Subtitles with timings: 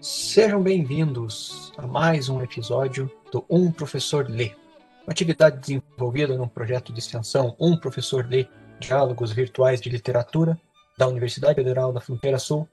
[0.00, 4.52] Sejam bem-vindos a mais um episódio do Um Professor Lê,
[5.04, 8.48] uma atividade desenvolvida no projeto de extensão Um Professor Lê
[8.80, 10.60] Diálogos Virtuais de Literatura
[10.98, 12.68] da Universidade Federal da Fronteira Sul,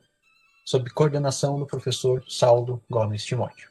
[0.65, 3.69] sob coordenação do professor Saulo Gomes Timóteo.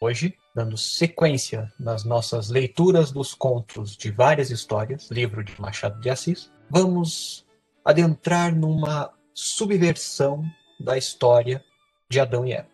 [0.00, 6.10] Hoje, dando sequência nas nossas leituras dos contos de várias histórias, livro de Machado de
[6.10, 7.46] Assis, vamos
[7.88, 10.44] adentrar numa subversão
[10.78, 11.64] da história
[12.06, 12.68] de Adão e Eva.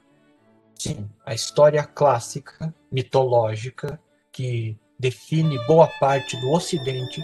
[0.76, 4.00] Sim, a história clássica, mitológica,
[4.32, 7.22] que define boa parte do Ocidente,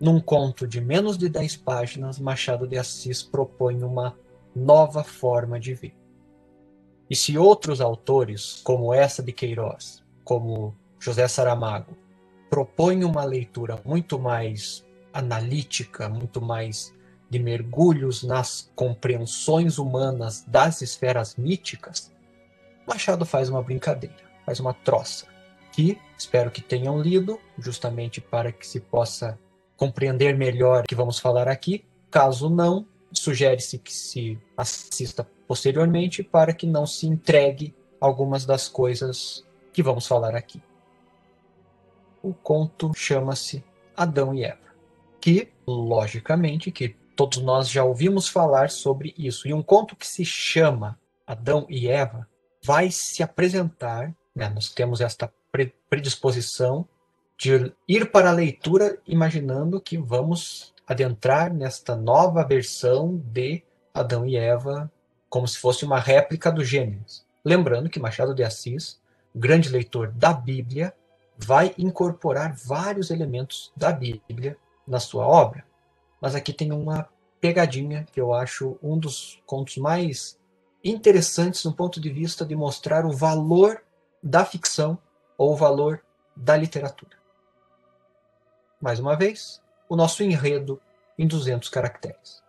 [0.00, 4.16] num conto de menos de 10 páginas, Machado de Assis propõe uma
[4.54, 5.96] nova forma de ver.
[7.10, 11.96] E se outros autores, como essa de Queiroz, como José Saramago,
[12.48, 16.94] propõem uma leitura muito mais analítica, muito mais
[17.28, 22.12] de mergulhos nas compreensões humanas das esferas míticas,
[22.86, 25.26] Machado faz uma brincadeira, faz uma troça,
[25.72, 29.38] que espero que tenham lido, justamente para que se possa
[29.76, 31.84] compreender melhor o que vamos falar aqui.
[32.10, 39.44] Caso não, sugere-se que se assista posteriormente para que não se entregue algumas das coisas
[39.72, 40.62] que vamos falar aqui.
[42.22, 43.64] O conto chama-se
[43.96, 44.58] Adão e Eva,
[45.20, 49.48] que, logicamente, que todos nós já ouvimos falar sobre isso.
[49.48, 52.28] E um conto que se chama Adão e Eva
[52.62, 54.48] vai se apresentar, né?
[54.48, 55.32] nós temos esta
[55.88, 56.88] predisposição
[57.38, 64.36] de ir para a leitura imaginando que vamos adentrar nesta nova versão de Adão e
[64.36, 64.90] Eva
[65.28, 67.24] como se fosse uma réplica do Gênesis.
[67.44, 69.00] Lembrando que Machado de Assis,
[69.34, 70.94] grande leitor da Bíblia,
[71.36, 75.64] vai incorporar vários elementos da Bíblia na sua obra.
[76.24, 77.06] Mas aqui tem uma
[77.38, 80.40] pegadinha que eu acho um dos contos mais
[80.82, 83.82] interessantes no ponto de vista de mostrar o valor
[84.22, 84.96] da ficção
[85.36, 86.00] ou o valor
[86.34, 87.14] da literatura.
[88.80, 90.80] Mais uma vez, o nosso enredo
[91.18, 92.42] em 200 caracteres.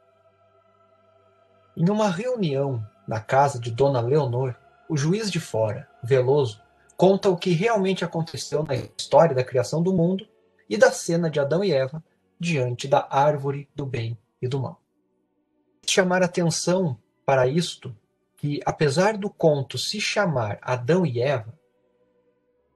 [1.75, 4.55] Em uma reunião na casa de Dona Leonor,
[4.87, 6.61] o juiz de fora, Veloso,
[6.95, 10.25] conta o que realmente aconteceu na história da criação do mundo
[10.69, 12.01] e da cena de Adão e Eva
[12.39, 14.81] diante da árvore do bem e do mal.
[15.87, 17.95] Chamar atenção para isto
[18.37, 21.57] que, apesar do conto se chamar Adão e Eva,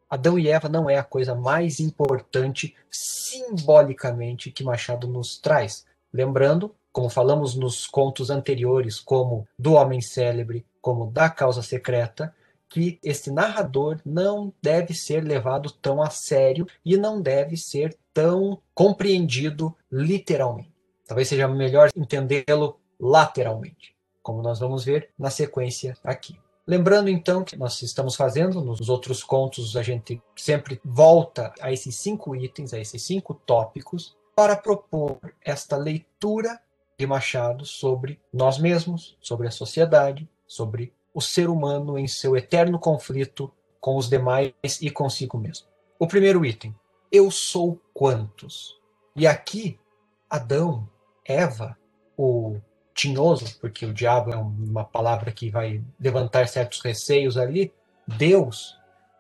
[0.10, 5.86] Adão e Eva não é a coisa mais importante simbolicamente que Machado nos traz.
[6.12, 12.36] Lembrando como falamos nos contos anteriores, como do Homem Célebre, como da Causa Secreta,
[12.70, 18.62] que este narrador não deve ser levado tão a sério e não deve ser tão
[18.74, 20.72] compreendido literalmente.
[21.08, 26.38] Talvez seja melhor entendê-lo lateralmente, como nós vamos ver na sequência aqui.
[26.68, 31.96] Lembrando então que nós estamos fazendo nos outros contos, a gente sempre volta a esses
[31.96, 36.62] cinco itens, a esses cinco tópicos, para propor esta leitura
[36.96, 42.80] de Machado sobre nós mesmos, sobre a sociedade, sobre o ser humano em seu eterno
[42.80, 45.68] conflito com os demais e consigo mesmo.
[45.98, 46.76] O primeiro item:
[47.12, 48.78] eu sou quantos?
[49.16, 49.80] E aqui,
[50.30, 50.88] Adão,
[51.26, 51.78] Eva,
[52.18, 52.58] o
[52.94, 57.74] tinhoso, porque o diabo é uma palavra que vai levantar certos receios ali,
[58.06, 58.78] Deus,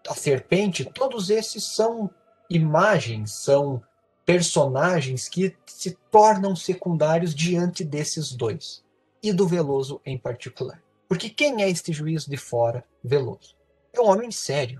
[0.07, 2.09] a serpente, todos esses são
[2.49, 3.81] imagens, são
[4.25, 8.83] personagens que se tornam secundários diante desses dois,
[9.23, 10.81] e do Veloso em particular.
[11.09, 13.57] Porque quem é este juiz de fora, Veloso?
[13.91, 14.79] É um homem sério,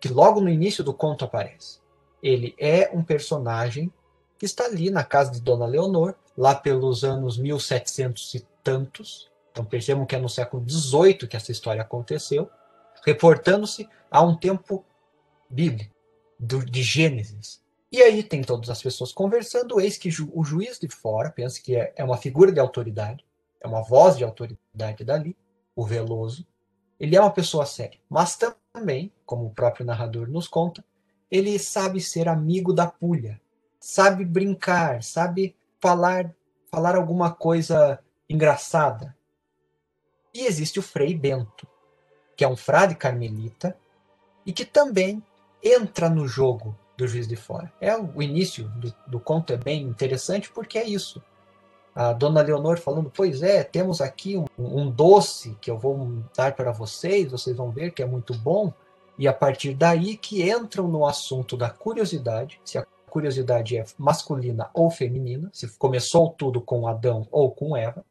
[0.00, 1.80] que logo no início do conto aparece.
[2.22, 3.92] Ele é um personagem
[4.38, 9.30] que está ali na casa de Dona Leonor, lá pelos anos 1700 e tantos.
[9.52, 12.50] Então percebam que é no século XVIII que essa história aconteceu,
[13.04, 14.82] reportando-se a um tempo
[15.48, 15.94] bíblico,
[16.40, 21.30] de Gênesis, e aí tem todas as pessoas conversando, eis que o juiz de fora
[21.30, 23.24] pensa que é, é uma figura de autoridade,
[23.60, 25.36] é uma voz de autoridade dali,
[25.76, 26.46] o Veloso.
[26.98, 30.82] Ele é uma pessoa séria, mas também, como o próprio narrador nos conta,
[31.30, 33.38] ele sabe ser amigo da pulha,
[33.78, 36.34] sabe brincar, sabe falar,
[36.70, 39.14] falar alguma coisa engraçada.
[40.32, 41.66] E existe o Frei Bento,
[42.34, 43.76] que é um frade carmelita
[44.44, 45.22] e que também
[45.62, 47.72] entra no jogo do Juiz de Fora.
[47.80, 51.22] É o início do, do conto é bem interessante porque é isso.
[51.96, 56.54] A dona Leonor falando, pois é, temos aqui um, um doce que eu vou dar
[56.54, 58.70] para vocês, vocês vão ver que é muito bom.
[59.18, 64.68] E a partir daí que entram no assunto da curiosidade, se a curiosidade é masculina
[64.74, 68.04] ou feminina, se começou tudo com Adão ou com Eva.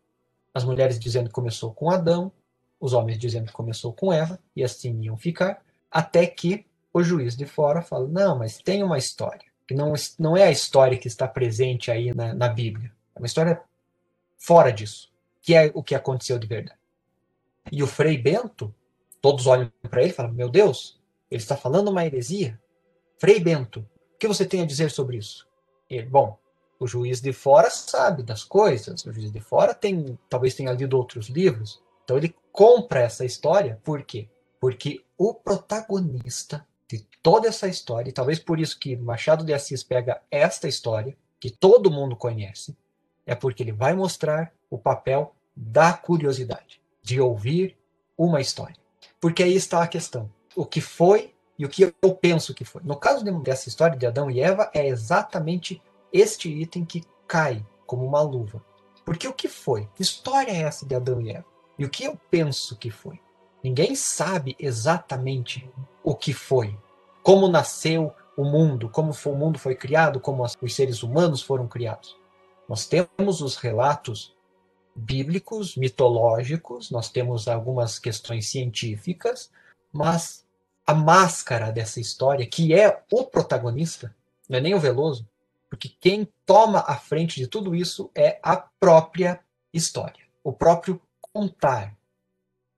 [0.51, 2.31] as mulheres dizendo que começou com Adão,
[2.79, 5.61] os homens dizendo que começou com Eva, e assim iam ficar,
[5.91, 10.35] até que o juiz de fora fala: não, mas tem uma história, que não, não
[10.35, 13.61] é a história que está presente aí na, na Bíblia, é uma história
[14.45, 15.11] fora disso,
[15.41, 16.79] que é o que aconteceu de verdade.
[17.71, 18.73] E o Frei Bento,
[19.19, 20.99] todos olham para ele e falam: meu Deus,
[21.31, 22.59] ele está falando uma heresia.
[23.17, 25.47] Frei Bento, o que você tem a dizer sobre isso?
[25.89, 26.37] Ele, bom,
[26.79, 30.95] o juiz de fora sabe das coisas, o juiz de fora tem, talvez tenha lido
[30.95, 34.29] outros livros, então ele compra essa história, por quê?
[34.59, 39.81] Porque o protagonista de toda essa história, e talvez por isso que Machado de Assis
[39.81, 42.75] pega esta história, que todo mundo conhece,
[43.25, 47.77] é porque ele vai mostrar o papel da curiosidade, de ouvir
[48.17, 48.75] uma história.
[49.19, 50.29] Porque aí está a questão.
[50.55, 52.81] O que foi e o que eu penso que foi.
[52.83, 55.81] No caso dessa história de Adão e Eva, é exatamente
[56.11, 58.63] este item que cai como uma luva.
[59.05, 59.87] Porque o que foi?
[59.95, 61.45] Que história é essa de Adão e Eva?
[61.77, 63.19] E o que eu penso que foi?
[63.63, 65.69] Ninguém sabe exatamente
[66.03, 66.77] o que foi.
[67.23, 72.17] Como nasceu o mundo, como o mundo foi criado, como os seres humanos foram criados.
[72.67, 74.35] Nós temos os relatos
[74.95, 79.51] bíblicos, mitológicos, nós temos algumas questões científicas,
[79.91, 80.45] mas
[80.87, 84.15] a máscara dessa história, que é o protagonista,
[84.47, 85.27] não é nem o Veloso,
[85.69, 89.39] porque quem toma a frente de tudo isso é a própria
[89.73, 91.93] história, o próprio contar.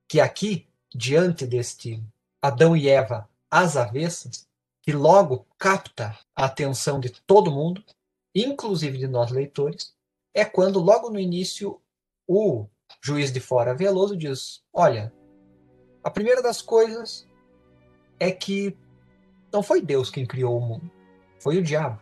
[0.08, 2.02] Que aqui, diante deste
[2.40, 4.48] Adão e Eva às avessas,
[4.82, 7.84] que logo capta a atenção de todo mundo,
[8.34, 9.94] inclusive de nós leitores,
[10.34, 11.80] é quando logo no início
[12.26, 12.66] o
[13.02, 15.12] juiz de fora Veloso diz: Olha,
[16.02, 17.26] a primeira das coisas
[18.18, 18.76] é que
[19.52, 20.90] não foi Deus quem criou o mundo,
[21.40, 22.00] foi o diabo.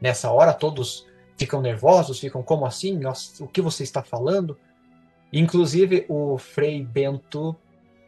[0.00, 2.98] Nessa hora todos ficam nervosos, ficam como assim?
[2.98, 4.58] Nossa, o que você está falando?
[5.32, 7.54] Inclusive o Frei Bento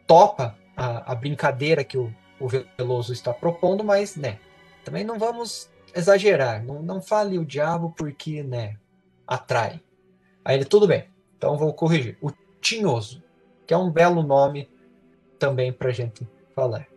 [0.05, 4.39] topa a, a brincadeira que o, o, Veloso está propondo, mas né,
[4.83, 8.77] também não vamos exagerar, não, não fale o diabo porque né,
[9.27, 9.81] atrai.
[10.43, 11.05] Aí ele, tudo bem,
[11.37, 12.17] então vou corrigir.
[12.21, 13.23] O Tinhoso,
[13.65, 14.69] que é um belo nome
[15.39, 16.91] também para gente falar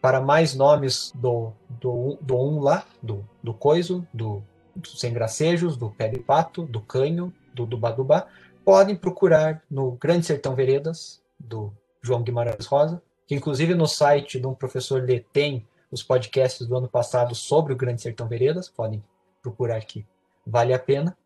[0.00, 4.42] para mais nomes do, do, do um lá, do, do coiso, do,
[4.74, 8.26] do sem gracejos, do pé de pato, do canho, do dubá
[8.64, 11.72] podem procurar no Grande Sertão Veredas, do
[12.02, 16.76] João Guimarães Rosa, que inclusive no site de um professor Lê tem os podcasts do
[16.76, 19.02] ano passado sobre o Grande Sertão Veredas, podem
[19.42, 20.06] procurar aqui,
[20.46, 21.16] vale a pena.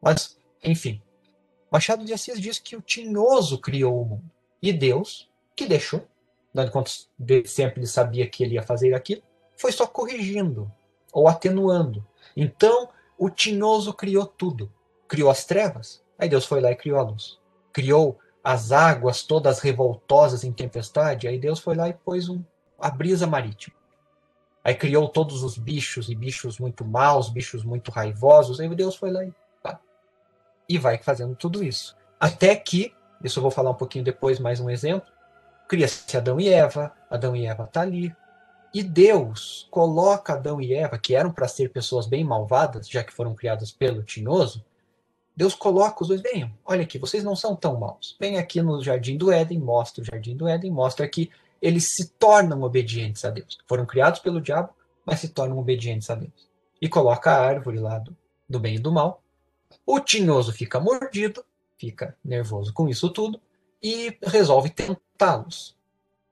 [0.00, 1.02] Mas, enfim,
[1.70, 4.30] Machado de Assis diz que o Tinhoso criou o mundo,
[4.60, 6.06] e Deus que deixou
[6.52, 9.22] dando conta de sempre ele sabia que ele ia fazer aquilo,
[9.56, 10.70] foi só corrigindo
[11.12, 12.04] ou atenuando.
[12.36, 14.72] Então, o tinhoso criou tudo.
[15.06, 17.38] Criou as trevas, aí Deus foi lá e criou a luz.
[17.72, 22.42] Criou as águas todas revoltosas em tempestade, aí Deus foi lá e pôs um,
[22.78, 23.76] a brisa marítima.
[24.68, 29.10] Aí criou todos os bichos, e bichos muito maus, bichos muito raivosos, aí Deus foi
[29.10, 29.32] lá e,
[29.62, 29.80] pá,
[30.68, 31.96] e vai fazendo tudo isso.
[32.20, 32.94] Até que,
[33.24, 35.10] isso eu vou falar um pouquinho depois, mais um exemplo,
[35.66, 38.14] cria-se Adão e Eva, Adão e Eva tá ali.
[38.74, 43.10] E Deus coloca Adão e Eva, que eram para ser pessoas bem malvadas, já que
[43.14, 44.62] foram criadas pelo tinhoso,
[45.34, 48.18] Deus coloca os dois, venham, olha aqui, vocês não são tão maus.
[48.20, 52.08] Vem aqui no jardim do Éden, mostra o jardim do Éden, mostra que eles se
[52.10, 53.58] tornam obedientes a Deus.
[53.66, 54.70] Foram criados pelo diabo,
[55.04, 56.48] mas se tornam obedientes a Deus.
[56.80, 58.16] E coloca a árvore lá do,
[58.48, 59.22] do bem e do mal.
[59.84, 61.44] O tinhoso fica mordido,
[61.76, 63.40] fica nervoso com isso tudo,
[63.82, 65.76] e resolve tentá-los.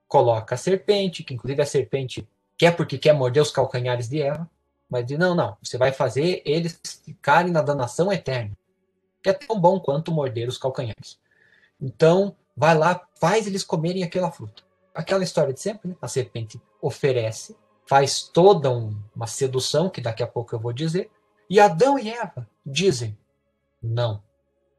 [0.09, 4.49] Coloca a serpente, que inclusive a serpente quer porque quer morder os calcanhares de Eva,
[4.89, 8.57] mas diz: não, não, você vai fazer eles ficarem na danação eterna,
[9.23, 11.19] que é tão bom quanto morder os calcanhares.
[11.81, 14.66] Então, vai lá, faz eles comerem aquela fruta.
[14.97, 15.97] Aquela história de sempre, né?
[16.01, 21.11] a serpente oferece, faz toda um, uma sedução, que daqui a pouco eu vou dizer,
[21.49, 23.17] e Adão e Eva dizem:
[23.83, 24.23] não,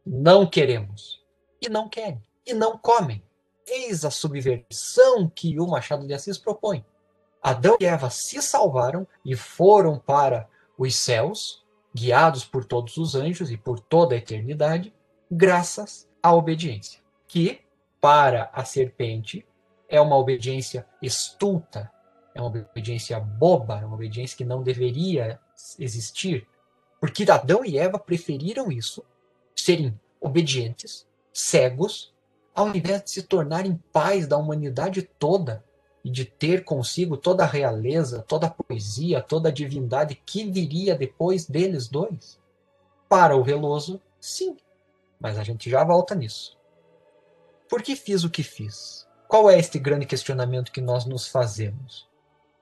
[0.06, 1.24] não queremos.
[1.62, 3.22] E não querem e não comem.
[3.68, 6.84] Eis a subversão que o Machado de Assis propõe.
[7.44, 13.52] Adão e Eva se salvaram e foram para os céus, guiados por todos os anjos
[13.52, 14.94] e por toda a eternidade,
[15.30, 17.60] graças à obediência, que,
[18.00, 19.46] para a serpente,
[19.90, 21.92] é uma obediência estulta,
[22.34, 25.40] é uma obediência boba, é uma obediência que não deveria
[25.80, 26.48] existir,
[27.00, 29.04] porque Adão e Eva preferiram isso,
[29.56, 32.14] serem obedientes, cegos,
[32.54, 35.64] ao invés de se tornarem pais da humanidade toda
[36.04, 40.96] e de ter consigo toda a realeza, toda a poesia, toda a divindade que viria
[40.96, 42.40] depois deles dois?
[43.08, 44.58] Para o Veloso, sim.
[45.20, 46.58] mas a gente já volta nisso.
[47.70, 49.07] Por que fiz o que fiz?
[49.28, 52.08] Qual é este grande questionamento que nós nos fazemos?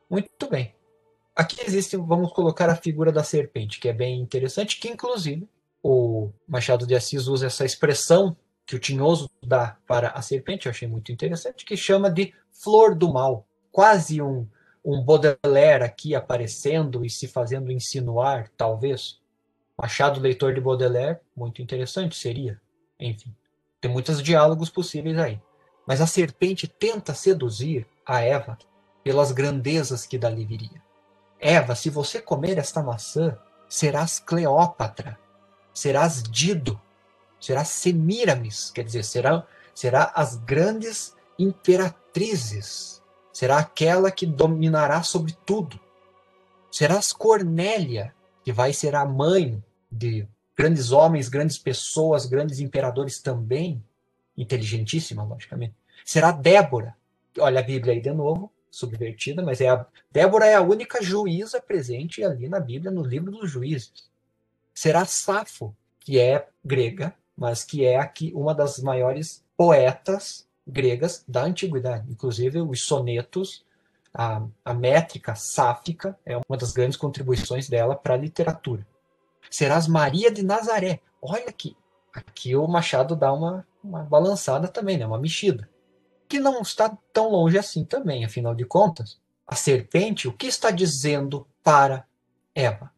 [0.10, 0.74] Muito bem.
[1.36, 5.48] Aqui existe, vamos colocar a figura da serpente, que é bem interessante, que inclusive
[5.84, 10.72] o Machado de Assis usa essa expressão que o Tinhoso dá para a serpente, eu
[10.72, 13.46] achei muito interessante, que chama de flor do mal.
[13.72, 14.48] Quase um,
[14.84, 19.20] um Baudelaire aqui aparecendo e se fazendo insinuar, talvez.
[19.78, 22.60] Machado, leitor de Baudelaire, muito interessante seria.
[23.00, 23.36] Enfim,
[23.80, 25.40] tem muitos diálogos possíveis aí.
[25.86, 28.58] Mas a serpente tenta seduzir a Eva
[29.04, 30.82] pelas grandezas que dali viria.
[31.40, 33.38] Eva, se você comer esta maçã,
[33.70, 35.20] serás Cleópatra,
[35.74, 36.82] serás Dido,
[37.40, 45.80] serás Semíramis, quer dizer, será, será as grandes imperatrizes, será aquela que dominará sobre tudo.
[46.72, 48.14] Serás Cornélia,
[48.44, 50.28] que vai ser a mãe de
[50.58, 53.84] grandes homens, grandes pessoas, grandes imperadores também,
[54.38, 55.76] inteligentíssima, logicamente.
[56.04, 56.96] Será Débora,
[57.40, 61.62] olha a Bíblia aí de novo, subvertida, mas é a Débora é a única juíza
[61.62, 64.10] presente ali na Bíblia, no livro dos juízes.
[64.74, 71.44] Será Safo, que é grega, mas que é aqui uma das maiores poetas gregas da
[71.44, 72.10] antiguidade.
[72.12, 73.66] Inclusive, os sonetos,
[74.14, 78.86] a, a métrica sáfica é uma das grandes contribuições dela para a literatura.
[79.50, 81.00] Serás Maria de Nazaré.
[81.22, 81.76] Olha aqui,
[82.14, 85.06] aqui o Machado dá uma, uma balançada também, né?
[85.06, 85.70] uma mexida.
[86.28, 89.20] Que não está tão longe assim também, afinal de contas.
[89.46, 92.06] A serpente, o que está dizendo para
[92.54, 92.92] Eva?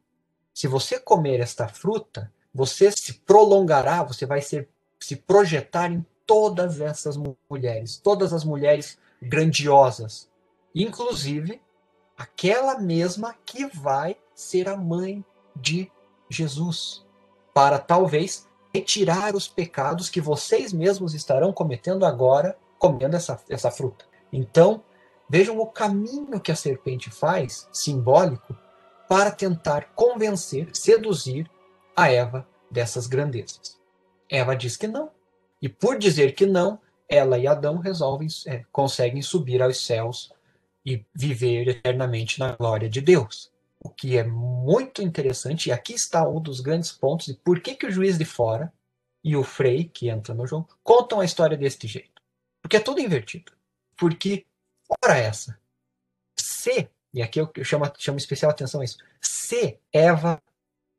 [0.54, 6.82] Se você comer esta fruta, você se prolongará, você vai ser, se projetar em todas
[6.82, 7.18] essas
[7.50, 10.30] mulheres, todas as mulheres grandiosas,
[10.74, 11.62] inclusive
[12.18, 15.24] aquela mesma que vai ser a mãe
[15.56, 15.92] de
[16.30, 17.06] Jesus,
[17.54, 24.06] para talvez retirar os pecados que vocês mesmos estarão cometendo agora comendo essa, essa fruta.
[24.32, 24.84] Então,
[25.28, 28.56] vejam o caminho que a serpente faz, simbólico,
[29.10, 31.50] para tentar convencer, seduzir
[31.96, 33.80] a Eva dessas grandezas.
[34.30, 35.10] Eva diz que não.
[35.60, 36.80] E por dizer que não,
[37.10, 40.32] ela e Adão resolvem, é, conseguem subir aos céus
[40.86, 43.52] e viver eternamente na glória de Deus.
[43.80, 47.76] O que é muito interessante, e aqui está um dos grandes pontos de por que,
[47.76, 48.74] que o juiz de fora
[49.24, 52.22] e o Frei, que entra no jogo, contam a história deste jeito.
[52.62, 53.52] Porque é tudo invertido.
[53.96, 54.46] Porque,
[55.04, 55.60] ora essa,
[56.38, 60.42] se, e aqui eu chamo, chamo especial atenção a isso, se Eva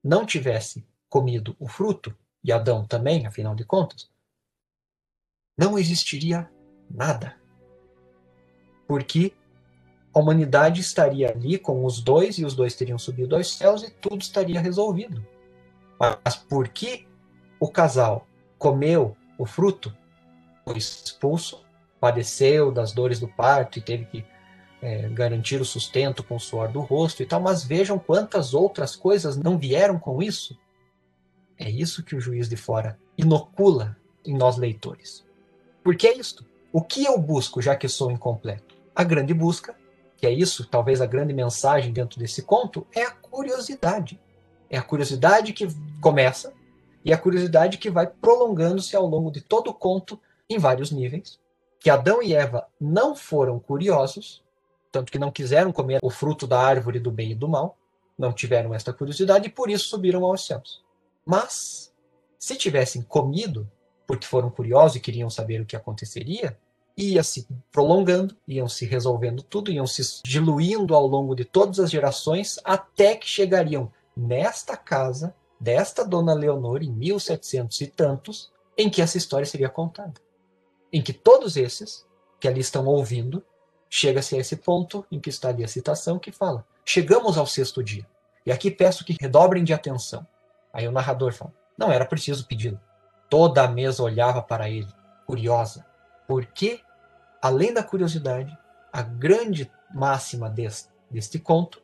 [0.03, 4.11] não tivesse comido o fruto, e Adão também, afinal de contas,
[5.57, 6.51] não existiria
[6.89, 7.37] nada.
[8.87, 9.35] Porque
[10.19, 13.91] a humanidade estaria ali com os dois e os dois teriam subido aos céus e
[13.91, 15.25] tudo estaria resolvido.
[15.99, 17.07] Mas porque
[17.61, 18.27] o casal
[18.59, 19.97] comeu o fruto,
[20.65, 21.65] foi expulso,
[22.01, 24.25] padeceu das dores do parto e teve que
[24.83, 28.97] é, garantir o sustento com o suor do rosto e tal, mas vejam quantas outras
[28.97, 30.59] coisas não vieram com isso.
[31.57, 35.25] É isso que o juiz de fora inocula em nós leitores.
[35.83, 36.45] Porque é isto.
[36.73, 38.77] O que eu busco, já que sou incompleto?
[38.95, 39.77] A grande busca,
[40.19, 44.21] que é isso, talvez a grande mensagem dentro desse conto, é a curiosidade.
[44.69, 45.69] É a curiosidade que
[46.01, 46.53] começa
[47.05, 50.21] e a curiosidade que vai prolongando-se ao longo de todo o conto
[50.51, 51.39] em vários níveis.
[51.79, 54.43] Que Adão e Eva não foram curiosos,
[54.91, 57.79] tanto que não quiseram comer o fruto da árvore do bem e do mal,
[58.19, 60.83] não tiveram esta curiosidade e por isso subiram aos céus.
[61.25, 61.95] Mas,
[62.37, 63.71] se tivessem comido,
[64.05, 66.59] porque foram curiosos e queriam saber o que aconteceria,
[66.99, 71.91] ia se prolongando, iam se resolvendo tudo, iam se diluindo ao longo de todas as
[71.91, 79.01] gerações, até que chegariam nesta casa desta dona Leonor em 1700 e tantos, em que
[79.01, 80.15] essa história seria contada.
[80.93, 82.07] Em que todos esses
[82.41, 83.45] que ali estão ouvindo,
[83.89, 87.83] chega-se a esse ponto em que está ali a citação que fala: Chegamos ao sexto
[87.83, 88.07] dia.
[88.45, 90.27] E aqui peço que redobrem de atenção.
[90.73, 92.81] Aí o narrador fala: não era preciso pedi-lo.
[93.29, 94.89] Toda a mesa olhava para ele,
[95.27, 95.85] curiosa,
[96.27, 96.81] porque,
[97.41, 98.57] além da curiosidade,
[98.93, 101.83] a grande máxima deste, deste conto,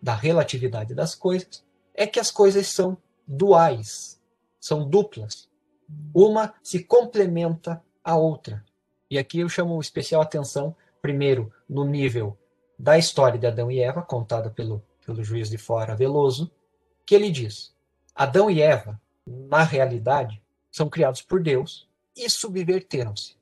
[0.00, 2.96] da relatividade das coisas, é que as coisas são
[3.26, 4.20] duais,
[4.60, 5.48] são duplas.
[6.14, 8.64] Uma se complementa à outra.
[9.10, 12.36] E aqui eu chamo especial atenção, primeiro, no nível
[12.78, 16.50] da história de Adão e Eva, contada pelo, pelo juiz de fora Veloso,
[17.06, 17.74] que ele diz:
[18.14, 23.36] Adão e Eva, na realidade, são criados por Deus e subverteram-se.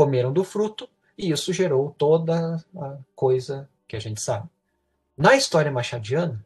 [0.00, 0.88] Comeram do fruto
[1.18, 4.48] e isso gerou toda a coisa que a gente sabe.
[5.14, 6.42] Na história machadiana,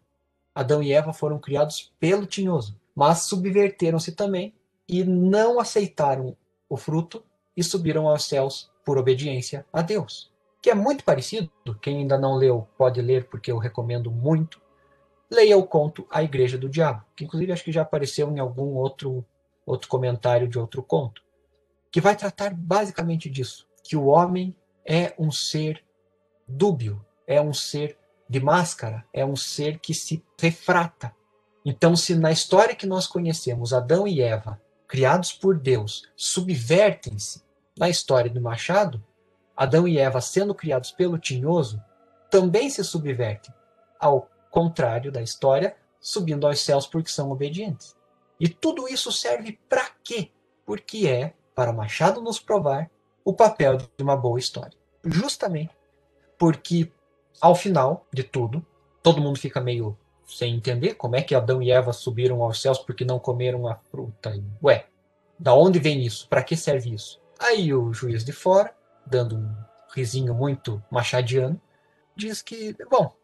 [0.52, 4.52] Adão e Eva foram criados pelo tinhoso, mas subverteram-se também
[4.88, 6.36] e não aceitaram
[6.68, 7.22] o fruto
[7.56, 10.32] e subiram aos céus por obediência a Deus.
[10.60, 11.48] Que é muito parecido,
[11.80, 14.60] quem ainda não leu pode ler porque eu recomendo muito.
[15.30, 18.74] Leia o conto A Igreja do Diabo, que inclusive acho que já apareceu em algum
[18.74, 19.24] outro
[19.64, 21.22] outro comentário de outro conto,
[21.94, 24.52] que vai tratar basicamente disso, que o homem
[24.84, 25.80] é um ser
[26.44, 27.96] dúbio, é um ser
[28.28, 31.14] de máscara, é um ser que se refrata.
[31.64, 37.44] Então, se na história que nós conhecemos, Adão e Eva, criados por Deus, subvertem-se
[37.78, 39.00] na história do Machado,
[39.56, 41.80] Adão e Eva, sendo criados pelo Tinhoso,
[42.28, 43.54] também se subvertem,
[44.00, 47.94] ao contrário da história, subindo aos céus porque são obedientes.
[48.40, 50.32] E tudo isso serve para quê?
[50.66, 52.90] Porque é, para Machado nos provar,
[53.24, 54.76] o papel de uma boa história.
[55.04, 55.70] Justamente
[56.38, 56.90] porque,
[57.40, 58.64] ao final de tudo,
[59.02, 59.96] todo mundo fica meio
[60.26, 63.76] sem entender como é que Adão e Eva subiram aos céus porque não comeram a
[63.76, 64.34] fruta.
[64.62, 64.86] Ué,
[65.38, 66.28] da onde vem isso?
[66.28, 67.20] Para que serve isso?
[67.38, 68.74] Aí o juiz de fora,
[69.06, 69.54] dando um
[69.94, 71.60] risinho muito machadiano,
[72.16, 73.14] diz que, bom,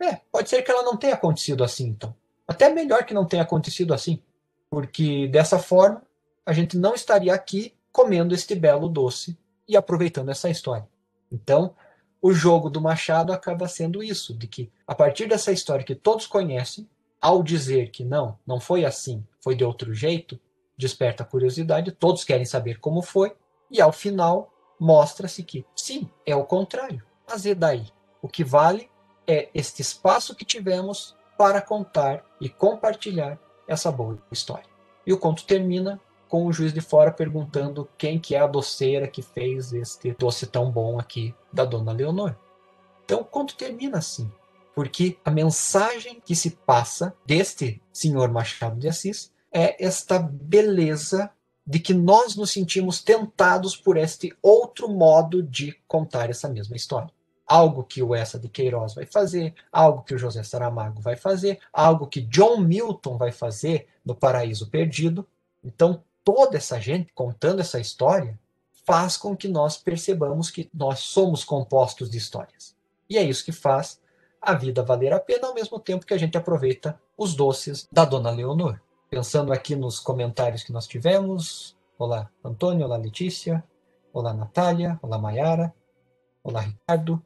[0.00, 2.14] é, pode ser que ela não tenha acontecido assim, então.
[2.48, 4.22] Até melhor que não tenha acontecido assim,
[4.70, 6.02] porque dessa forma
[6.44, 10.86] a gente não estaria aqui comendo este belo doce e aproveitando essa história.
[11.32, 11.74] Então,
[12.20, 16.26] o jogo do Machado acaba sendo isso, de que a partir dessa história que todos
[16.26, 16.86] conhecem,
[17.18, 20.38] ao dizer que não, não foi assim, foi de outro jeito,
[20.76, 23.34] desperta a curiosidade, todos querem saber como foi,
[23.70, 27.02] e ao final mostra-se que sim, é o contrário.
[27.26, 27.86] Mas e daí?
[28.20, 28.90] O que vale
[29.26, 34.68] é este espaço que tivemos para contar e compartilhar essa boa história.
[35.06, 39.08] E o conto termina com o juiz de fora perguntando quem que é a doceira
[39.08, 42.34] que fez este doce tão bom aqui da dona Leonor.
[43.04, 44.30] Então o conto termina assim,
[44.74, 51.30] porque a mensagem que se passa deste senhor Machado de Assis é esta beleza
[51.66, 57.10] de que nós nos sentimos tentados por este outro modo de contar essa mesma história
[57.46, 61.60] algo que o Essa de Queiroz vai fazer, algo que o José Saramago vai fazer,
[61.72, 65.26] algo que John Milton vai fazer no Paraíso Perdido.
[65.62, 68.36] Então, toda essa gente contando essa história
[68.84, 72.74] faz com que nós percebamos que nós somos compostos de histórias.
[73.08, 74.00] E é isso que faz
[74.42, 78.04] a vida valer a pena ao mesmo tempo que a gente aproveita os doces da
[78.04, 78.80] Dona Leonor.
[79.08, 81.76] Pensando aqui nos comentários que nós tivemos.
[81.96, 82.84] Olá, Antônio.
[82.84, 83.62] Olá, Letícia.
[84.12, 84.98] Olá, Natália.
[85.00, 85.72] Olá, Maiara.
[86.42, 87.22] Olá, Ricardo.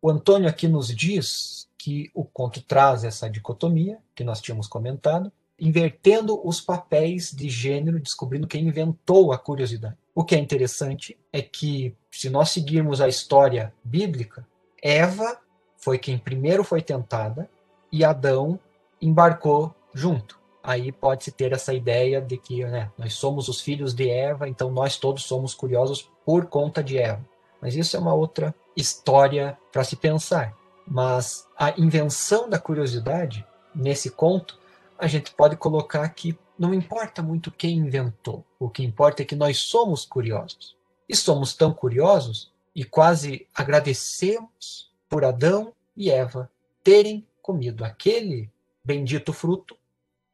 [0.00, 5.32] O Antônio aqui nos diz que o conto traz essa dicotomia que nós tínhamos comentado,
[5.62, 9.96] invertendo os papéis de gênero, descobrindo quem inventou a curiosidade.
[10.12, 14.44] O que é interessante é que, se nós seguirmos a história bíblica,
[14.82, 15.38] Eva
[15.76, 17.48] foi quem primeiro foi tentada
[17.92, 18.58] e Adão
[19.00, 20.36] embarcou junto.
[20.64, 24.68] Aí pode-se ter essa ideia de que né, nós somos os filhos de Eva, então
[24.68, 27.24] nós todos somos curiosos por conta de Eva.
[27.60, 30.56] Mas isso é uma outra história para se pensar.
[30.84, 34.58] Mas a invenção da curiosidade, nesse conto,
[35.02, 39.34] a gente pode colocar que não importa muito quem inventou, o que importa é que
[39.34, 40.76] nós somos curiosos.
[41.08, 46.48] E somos tão curiosos e quase agradecemos por Adão e Eva
[46.84, 48.48] terem comido aquele
[48.84, 49.76] bendito fruto,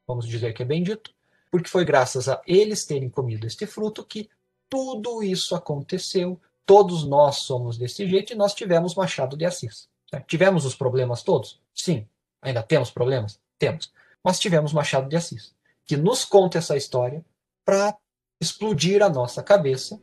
[0.07, 1.11] vamos dizer que é bendito,
[1.49, 4.29] porque foi graças a eles terem comido este fruto que
[4.69, 9.89] tudo isso aconteceu, todos nós somos desse jeito e nós tivemos Machado de Assis.
[10.13, 10.23] Né?
[10.27, 11.59] Tivemos os problemas todos?
[11.73, 12.07] Sim.
[12.39, 13.39] Ainda temos problemas?
[13.57, 13.91] Temos.
[14.23, 15.53] Mas tivemos Machado de Assis,
[15.85, 17.23] que nos conta essa história
[17.65, 17.95] para
[18.41, 20.01] explodir a nossa cabeça,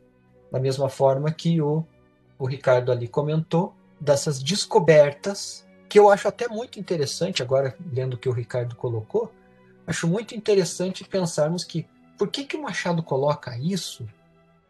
[0.51, 1.85] da mesma forma que o,
[2.37, 8.17] o Ricardo ali comentou, dessas descobertas, que eu acho até muito interessante, agora lendo o
[8.17, 9.31] que o Ricardo colocou,
[9.85, 14.07] acho muito interessante pensarmos que por que, que o Machado coloca isso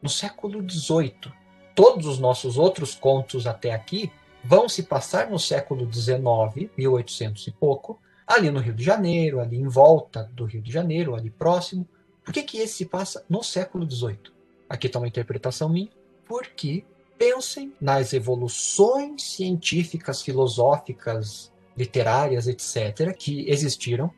[0.01, 1.33] no século XVIII?
[1.77, 4.11] todos os nossos outros contos até aqui
[4.43, 9.57] vão se passar no século XIX, 1800 e pouco, ali no Rio de Janeiro, ali
[9.57, 11.87] em volta do Rio de Janeiro, ali próximo.
[12.23, 14.19] Por que, que esse se passa no século XVIII?
[14.67, 15.89] Aqui está uma interpretação minha.
[16.27, 16.83] Porque
[17.17, 24.11] pensem nas evoluções científicas, filosóficas, literárias, etc., que existiram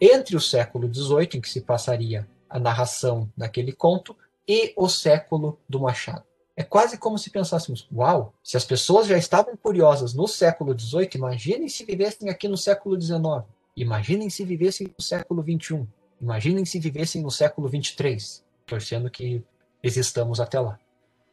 [0.00, 4.16] entre o século XVIII, em que se passaria a narração daquele conto,
[4.48, 6.22] e o século do Machado.
[6.56, 11.10] É quase como se pensássemos: uau, se as pessoas já estavam curiosas no século XVIII,
[11.16, 13.44] imaginem se vivessem aqui no século XIX.
[13.76, 15.86] Imaginem se vivessem no século XXI.
[16.20, 19.44] Imaginem se vivessem no século XXIII, torcendo que
[19.82, 20.78] existamos até lá.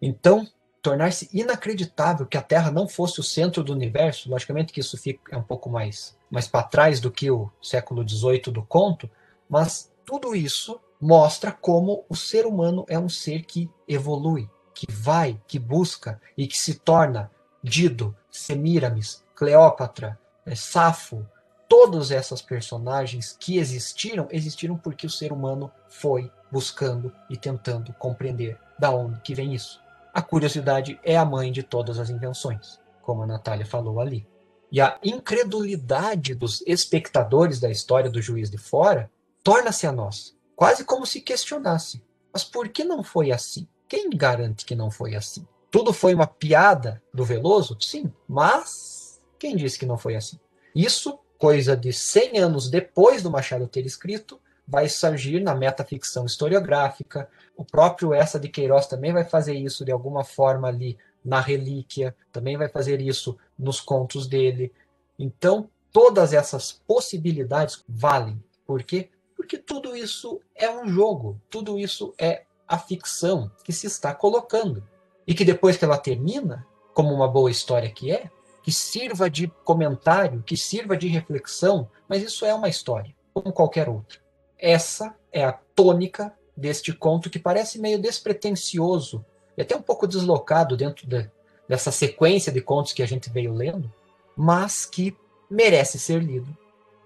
[0.02, 0.46] Então,
[0.82, 5.34] tornar-se inacreditável que a Terra não fosse o centro do universo, logicamente que isso fica
[5.34, 9.10] é um pouco mais, mais para trás do que o século XVIII do conto,
[9.50, 15.40] mas tudo isso mostra como o ser humano é um ser que evolui, que vai,
[15.48, 17.32] que busca e que se torna
[17.64, 21.26] Dido, Semíramis, Cleópatra, é, Safo,
[21.74, 28.60] todas essas personagens que existiram, existiram porque o ser humano foi buscando e tentando compreender
[28.78, 29.82] da onde que vem isso.
[30.14, 34.24] A curiosidade é a mãe de todas as invenções, como a Natália falou ali.
[34.72, 39.10] E a incredulidade dos espectadores da história do juiz de fora
[39.44, 43.68] torna-se a nós, quase como se questionasse: mas por que não foi assim?
[43.88, 45.44] Quem garante que não foi assim?
[45.72, 47.76] Tudo foi uma piada do Veloso?
[47.82, 50.40] Sim, mas quem disse que não foi assim?
[50.76, 57.28] Isso, coisa de 100 anos depois do Machado ter escrito, vai surgir na metaficção historiográfica.
[57.58, 62.16] O próprio Essa de Queiroz também vai fazer isso de alguma forma ali na Relíquia,
[62.32, 64.72] também vai fazer isso nos contos dele.
[65.20, 68.42] Então, todas essas possibilidades valem.
[68.66, 69.10] Por quê?
[69.36, 74.82] Porque tudo isso é um jogo, tudo isso é a ficção que se está colocando
[75.28, 78.32] e que depois que ela termina, como uma boa história que é,
[78.64, 83.90] que sirva de comentário, que sirva de reflexão, mas isso é uma história, como qualquer
[83.90, 84.20] outra.
[84.58, 89.26] Essa é a tônica deste conto que parece meio despretensioso
[89.58, 91.30] e até um pouco deslocado dentro de,
[91.68, 93.92] dessa sequência de contos que a gente veio lendo,
[94.36, 95.16] mas que
[95.50, 96.56] merece ser lido,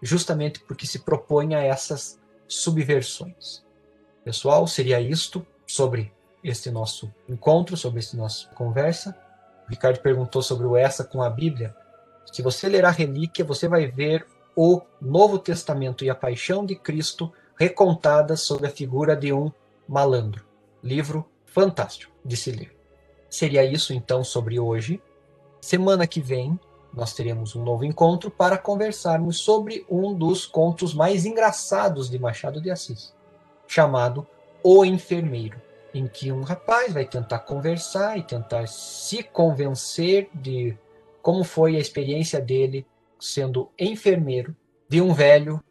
[0.02, 3.66] justamente porque se propõe a essas subversões.
[4.24, 6.12] Pessoal, seria isto sobre
[6.44, 9.18] este nosso encontro, sobre esta nossa conversa.
[9.68, 11.76] O Ricardo perguntou sobre o essa com a Bíblia.
[12.32, 14.26] Se você ler a relíquia, você vai ver
[14.56, 19.52] o Novo Testamento e a Paixão de Cristo recontadas sob a figura de um
[19.88, 20.46] malandro.
[20.82, 22.76] Livro fantástico de se ler.
[23.30, 25.02] Seria isso então sobre hoje.
[25.60, 26.58] Semana que vem
[26.94, 32.62] nós teremos um novo encontro para conversarmos sobre um dos contos mais engraçados de Machado
[32.62, 33.14] de Assis,
[33.68, 34.26] chamado
[34.64, 35.67] O Enfermeiro
[35.98, 40.78] em que um rapaz vai tentar conversar e tentar se convencer de
[41.22, 42.86] como foi a experiência dele
[43.20, 44.56] sendo enfermeiro
[44.88, 45.62] de um velho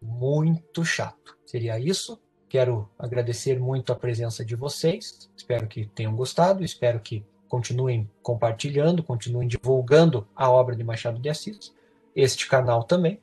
[0.00, 1.36] muito chato.
[1.44, 2.18] Seria isso.
[2.48, 5.28] Quero agradecer muito a presença de vocês.
[5.36, 6.64] Espero que tenham gostado.
[6.64, 11.74] Espero que continuem compartilhando, continuem divulgando a obra de Machado de Assis.
[12.14, 13.20] Este canal também.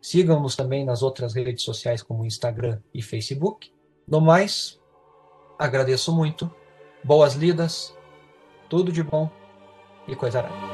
[0.00, 3.72] Sigam-nos também nas outras redes sociais como Instagram e Facebook.
[4.06, 4.80] No mais,
[5.58, 6.50] Agradeço muito.
[7.02, 7.96] Boas lidas.
[8.68, 9.30] Tudo de bom
[10.08, 10.73] e coisa arada.